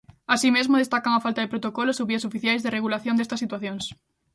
[0.33, 3.83] Así mesmo destacan a falta de protocolos ou vías oficiais de regulación destas situacións.